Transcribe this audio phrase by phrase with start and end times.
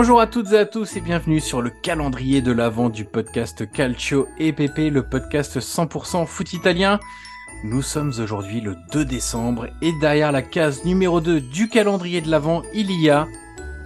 [0.00, 3.70] Bonjour à toutes et à tous et bienvenue sur le calendrier de l'avant du podcast
[3.70, 6.98] Calcio et le podcast 100% foot italien.
[7.64, 12.30] Nous sommes aujourd'hui le 2 décembre et derrière la case numéro 2 du calendrier de
[12.30, 13.28] l'avant, il y a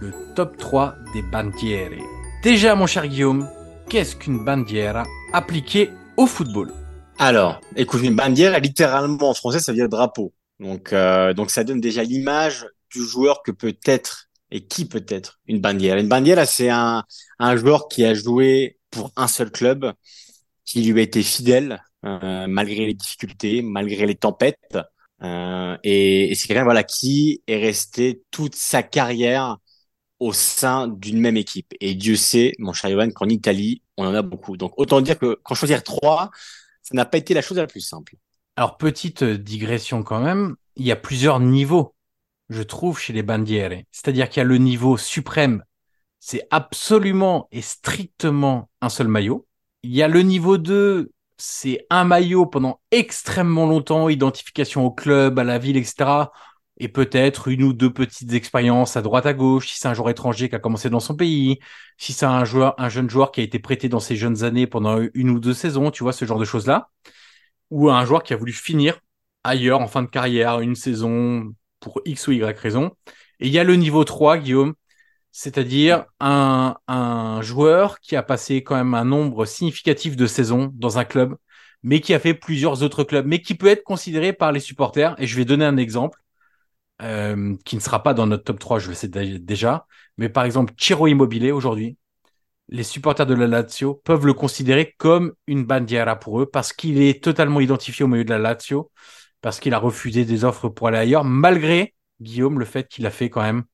[0.00, 2.02] le top 3 des bandiere.
[2.42, 3.46] Déjà mon cher Guillaume,
[3.90, 6.72] qu'est-ce qu'une bandiera appliquée au football?
[7.18, 10.32] Alors, écoute, une bandiera, littéralement en français, ça veut dire drapeau.
[10.58, 15.04] Donc, euh, donc ça donne déjà l'image du joueur que peut être et qui peut
[15.08, 15.98] être une bandiera.
[15.98, 17.04] Une bandiera, c'est un,
[17.38, 19.92] un joueur qui a joué pour un seul club,
[20.64, 24.78] qui lui a été fidèle euh, malgré les difficultés, malgré les tempêtes.
[25.22, 29.56] Euh, et, c'est quelqu'un voilà qui est resté toute sa carrière
[30.20, 31.74] au sein d'une même équipe.
[31.80, 34.56] Et Dieu sait, mon cher Yohan, qu'en Italie, on en a beaucoup.
[34.56, 36.30] Donc autant dire que quand choisir trois,
[36.82, 38.14] ça n'a pas été la chose la plus simple.
[38.56, 41.94] Alors petite digression quand même, il y a plusieurs niveaux
[42.48, 43.84] je trouve, chez les bandiere.
[43.92, 45.62] C'est-à-dire qu'il y a le niveau suprême,
[46.20, 49.46] c'est absolument et strictement un seul maillot.
[49.82, 55.38] Il y a le niveau 2, c'est un maillot pendant extrêmement longtemps, identification au club,
[55.38, 56.30] à la ville, etc.
[56.78, 60.10] Et peut-être une ou deux petites expériences à droite à gauche, si c'est un joueur
[60.10, 61.58] étranger qui a commencé dans son pays,
[61.96, 64.66] si c'est un joueur, un jeune joueur qui a été prêté dans ses jeunes années
[64.66, 66.90] pendant une ou deux saisons, tu vois, ce genre de choses-là.
[67.70, 68.98] Ou un joueur qui a voulu finir
[69.44, 72.92] ailleurs en fin de carrière, une saison, pour X ou Y raison.
[73.40, 74.74] Et il y a le niveau 3, Guillaume,
[75.32, 80.98] c'est-à-dire un, un joueur qui a passé quand même un nombre significatif de saisons dans
[80.98, 81.36] un club,
[81.82, 85.14] mais qui a fait plusieurs autres clubs, mais qui peut être considéré par les supporters.
[85.20, 86.18] Et je vais donner un exemple
[87.02, 89.86] euh, qui ne sera pas dans notre top 3, je le sais déjà,
[90.16, 91.96] mais par exemple, Chiro Immobilier aujourd'hui,
[92.68, 97.00] les supporters de la Lazio peuvent le considérer comme une bandiera pour eux parce qu'il
[97.00, 98.90] est totalement identifié au milieu de la Lazio
[99.40, 103.10] parce qu'il a refusé des offres pour aller ailleurs, malgré, Guillaume, le fait qu'il a
[103.10, 103.64] fait quand même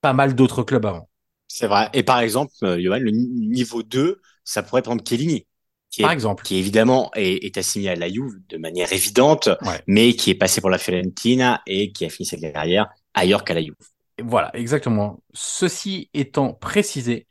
[0.00, 1.08] pas mal d'autres clubs avant.
[1.48, 1.88] C'est vrai.
[1.92, 5.46] Et par exemple, euh, Johan, le niveau 2, ça pourrait prendre Chiellini.
[5.90, 6.42] Qui par exemple.
[6.42, 9.48] Qui évidemment est, assigné à la Juve de manière évidente,
[9.86, 13.54] mais qui est passé pour la Fiorentina et qui a fini sa carrière ailleurs qu'à
[13.54, 13.74] la Juve.
[14.22, 15.22] Voilà, exactement.
[15.32, 17.26] Ceci étant précisé,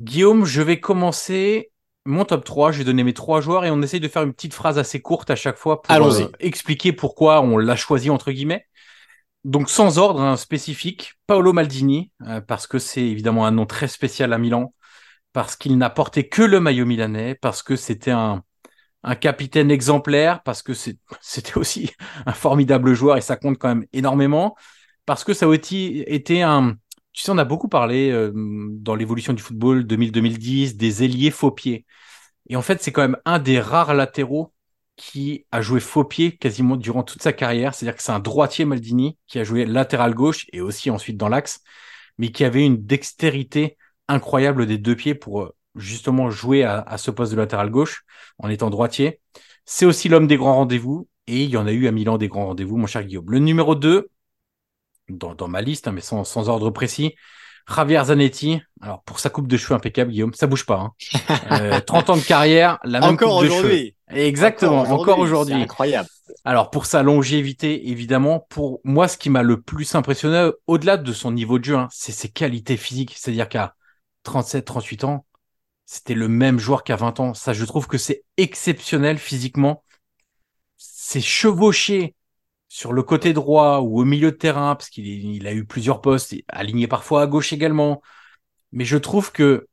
[0.00, 1.70] Guillaume, je vais commencer
[2.04, 4.32] mon top 3, je vais donner mes trois joueurs et on essaye de faire une
[4.32, 8.32] petite phrase assez courte à chaque fois pour euh, expliquer pourquoi on l'a choisi entre
[8.32, 8.66] guillemets.
[9.44, 13.88] Donc sans ordre hein, spécifique, Paolo Maldini, euh, parce que c'est évidemment un nom très
[13.88, 14.74] spécial à Milan,
[15.32, 18.42] parce qu'il n'a porté que le maillot milanais, parce que c'était un,
[19.02, 20.72] un capitaine exemplaire, parce que
[21.20, 21.92] c'était aussi
[22.26, 24.56] un formidable joueur et ça compte quand même énormément,
[25.06, 26.76] parce que ça a aussi été un...
[27.18, 31.50] Tu sais, on a beaucoup parlé euh, dans l'évolution du football 2000-2010 des ailiers faux
[31.50, 31.84] pieds.
[32.48, 34.54] Et en fait, c'est quand même un des rares latéraux
[34.94, 37.74] qui a joué faux pied quasiment durant toute sa carrière.
[37.74, 41.28] C'est-à-dire que c'est un droitier Maldini qui a joué latéral gauche et aussi ensuite dans
[41.28, 41.60] l'axe,
[42.18, 47.10] mais qui avait une dextérité incroyable des deux pieds pour euh, justement jouer à, ce
[47.10, 48.04] poste de latéral gauche
[48.38, 49.18] en étant droitier.
[49.64, 52.28] C'est aussi l'homme des grands rendez-vous et il y en a eu à Milan des
[52.28, 53.28] grands rendez-vous, mon cher Guillaume.
[53.28, 54.08] Le numéro 2,
[55.08, 57.14] dans, dans ma liste, hein, mais sans, sans ordre précis,
[57.68, 60.78] Javier Zanetti, alors pour sa coupe de cheveux impeccable, Guillaume, ça bouge pas.
[60.78, 61.80] Hein.
[61.86, 63.90] 30 euh, ans de carrière, la même encore coupe de cheveux.
[64.10, 65.54] Exactement, encore aujourd'hui.
[65.54, 66.08] Incroyable.
[66.44, 71.12] Alors pour sa longévité, évidemment, pour moi, ce qui m'a le plus impressionné, au-delà de
[71.12, 73.14] son niveau de jeu, hein, c'est ses qualités physiques.
[73.16, 73.74] C'est-à-dire qu'à
[74.22, 75.26] 37, 38 ans,
[75.84, 77.34] c'était le même joueur qu'à 20 ans.
[77.34, 79.84] Ça, je trouve que c'est exceptionnel physiquement.
[80.76, 82.14] C'est chevauché
[82.68, 86.34] sur le côté droit ou au milieu de terrain, parce qu'il a eu plusieurs postes,
[86.48, 88.02] aligné parfois à gauche également.
[88.72, 89.66] Mais je trouve que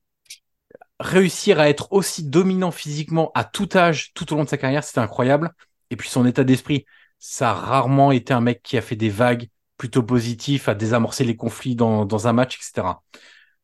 [0.99, 4.83] réussir à être aussi dominant physiquement à tout âge, tout au long de sa carrière,
[4.83, 5.51] c'était incroyable.
[5.89, 6.85] Et puis son état d'esprit,
[7.19, 11.25] ça a rarement été un mec qui a fait des vagues plutôt positifs, à désamorcer
[11.25, 13.01] les conflits dans un match, etc.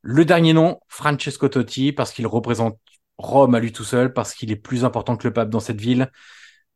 [0.02, 2.78] Le dernier nom, Francesco Totti, parce qu'il représente
[3.18, 5.80] Rome à lui tout seul, parce qu'il est plus important que le pape dans cette
[5.80, 6.12] ville,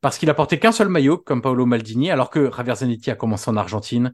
[0.02, 3.16] parce qu'il a porté qu'un seul maillot, comme Paolo Maldini, alors que Javier Zanetti a
[3.16, 4.14] commencé en Argentine,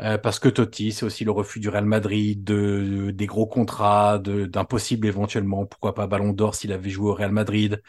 [0.00, 4.18] Euh, parce que Totti, c'est aussi le refus du Real Madrid, de, des gros contrats,
[4.18, 7.82] d'impossible éventuellement, pourquoi pas Ballon d'Or s'il avait joué au Real Madrid,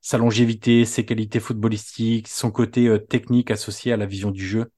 [0.00, 4.70] sa longévité, ses qualités footballistiques, son côté euh, technique associé à la vision du jeu.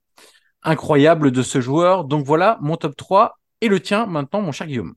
[0.63, 2.05] Incroyable de ce joueur.
[2.05, 4.95] Donc voilà, mon top 3 et le tien maintenant, mon cher Guillaume.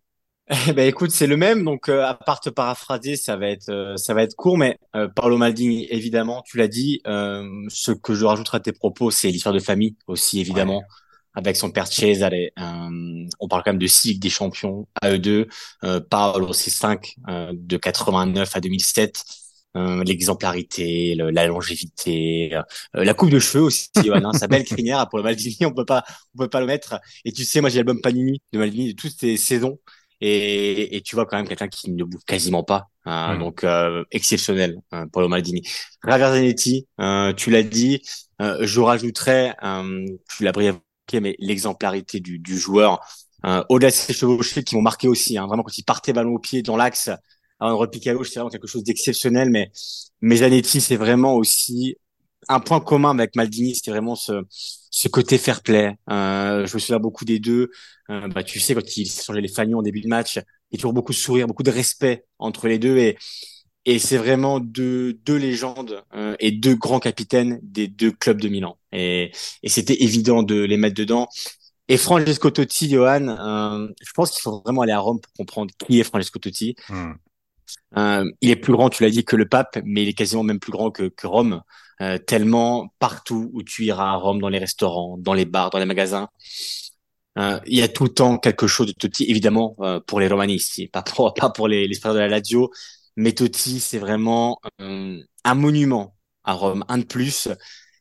[0.50, 1.66] Eh ben écoute, c'est le même.
[1.66, 4.80] Donc euh, à part te paraphraser, ça va être euh, ça va être court, mais
[4.96, 7.02] euh, Paolo Maldini, évidemment, tu l'as dit.
[7.06, 10.84] ce que je rajouterai à tes propos, c'est l'histoire de famille aussi, évidemment.
[11.34, 15.48] Avec son père Cesare, on parle quand même de six des champions à eux deux.
[16.10, 17.16] Paolo, c'est 5
[17.54, 19.24] de 89 à 2007.
[19.76, 22.58] l'exemplarité, la longévité,
[22.94, 26.04] la coupe de cheveux aussi, Johan, sa belle crinière pour le Maldini, on peut pas,
[26.34, 27.00] on peut pas le mettre.
[27.26, 29.78] Et tu sais, moi j'ai l'album Panini de Maldini de toutes ces saisons
[30.22, 32.90] et, et tu vois quand même quelqu'un qui ne bouge quasiment pas.
[33.06, 33.38] Hein.
[33.38, 35.62] Donc euh, exceptionnel, hein, Paolo Maldini.
[36.06, 38.02] Javier Zanetti, euh, tu l'as dit.
[38.42, 39.56] Euh, je rajouterais,
[40.30, 40.82] tu l'as brièvement
[41.14, 43.00] mais l'exemplarité du, du joueur.
[43.70, 46.40] Au-delà de ses chevauchés qui m'ont marqué aussi, hein, vraiment quand il partait ballon au
[46.40, 47.10] pied dans l'axe,
[47.62, 49.50] un repique à gauche, c'est vraiment quelque chose d'exceptionnel.
[49.50, 49.72] Mais,
[50.20, 51.96] mais Zanetti, c'est vraiment aussi
[52.50, 55.96] un point commun avec Maldini, c'était vraiment ce, ce côté fair play.
[56.10, 57.70] Euh, je me souviens beaucoup des deux.
[58.10, 60.76] Euh, bah, tu sais, quand ils s'échangeaient les fagnons en début de match, il y
[60.76, 62.98] a toujours beaucoup de sourire, beaucoup de respect entre les deux.
[62.98, 63.18] Et,
[63.86, 68.50] et c'est vraiment deux, deux légendes euh, et deux grands capitaines des deux clubs de
[68.50, 68.78] Milan.
[68.92, 69.32] Et,
[69.64, 71.28] et c'était évident de les mettre dedans.
[71.90, 75.72] Et Francesco Totti, Johan, euh, je pense qu'il faut vraiment aller à Rome pour comprendre
[75.78, 76.76] qui est Francesco Totti.
[77.98, 80.44] Euh, il est plus grand, tu l'as dit, que le pape, mais il est quasiment
[80.44, 81.62] même plus grand que, que Rome.
[82.02, 85.80] Euh, tellement partout où tu iras à Rome, dans les restaurants, dans les bars, dans
[85.80, 86.30] les magasins,
[87.40, 90.28] euh, il y a tout le temps quelque chose de Totti, évidemment euh, pour les
[90.28, 92.72] romanisti, pas pour pas pour les, les de la Lazio,
[93.16, 97.50] mais Totti c'est vraiment un monument à Rome, un de plus.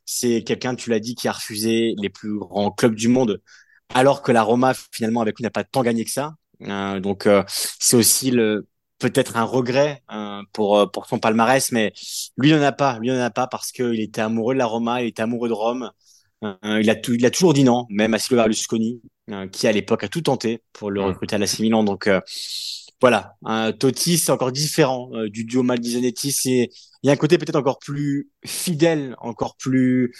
[0.05, 3.43] C'est quelqu'un, tu l'as dit, qui a refusé les plus grands clubs du monde,
[3.95, 6.35] alors que la Roma finalement avec lui n'a pas tant gagné que ça.
[7.01, 8.67] donc c'est aussi le
[8.99, 11.93] peut-être un regret hein, pour euh, pour son palmarès, mais
[12.37, 15.03] lui n'en a pas, lui n'en a pas parce qu'il était amoureux de la Roma,
[15.03, 15.91] il était amoureux de Rome.
[16.45, 19.01] Euh, il a tout, il a toujours dit non, même à Silvio Berlusconi,
[19.31, 21.85] euh, qui à l'époque a tout tenté pour le recruter à la Milan.
[21.85, 22.09] Donc
[23.01, 23.35] voilà,
[23.79, 26.33] Totti c'est encore différent du duo Maldini-Zanetti.
[26.33, 26.71] C'est
[27.03, 30.13] il y a un côté peut-être encore plus fidèle, encore plus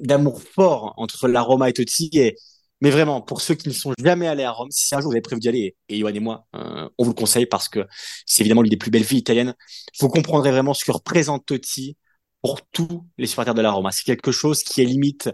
[0.00, 2.36] d'amour fort entre la Roma et Totti et
[2.80, 5.14] mais vraiment, pour ceux qui ne sont jamais allés à Rome, si un jour vous
[5.14, 7.86] avez prévu d'y aller, et Yoann et moi, euh, on vous le conseille parce que
[8.26, 9.54] c'est évidemment l'une des plus belles villes italiennes,
[10.00, 11.96] vous comprendrez vraiment ce que représente Totti
[12.42, 13.90] pour tous les supporters de la Roma.
[13.92, 15.30] C'est quelque chose qui est limite,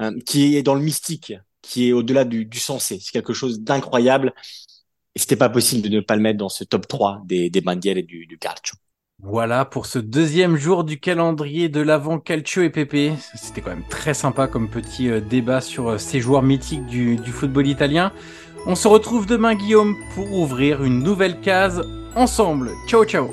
[0.00, 1.32] euh, qui est dans le mystique,
[1.62, 2.98] qui est au-delà du, du sensé.
[3.00, 4.34] C'est quelque chose d'incroyable.
[5.14, 7.60] Et c'était pas possible de ne pas le mettre dans ce top 3 des, des
[7.62, 8.76] bandières et du, du calcio.
[9.22, 13.12] Voilà pour ce deuxième jour du calendrier de l'avant Calcio et Pepe.
[13.34, 17.18] C'était quand même très sympa comme petit euh, débat sur euh, ces joueurs mythiques du,
[17.26, 18.12] football italien.
[18.66, 21.82] On se retrouve demain Guillaume pour ouvrir une nouvelle case
[22.16, 22.70] ensemble.
[22.88, 23.30] Ciao ciao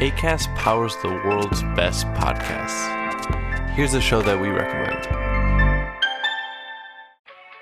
[0.00, 2.88] ACAST powers the world's best podcasts.
[3.76, 5.29] Here's a show that we recommend.